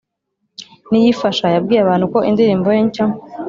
[0.89, 3.05] Niyifasha yabwiye abantu ko indirimbo ye nshya